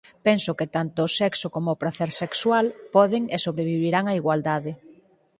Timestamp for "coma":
1.55-1.75